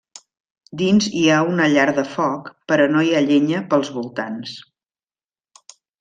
[0.81, 4.55] Dins hi ha una llar de foc però no hi ha llenya pels voltants.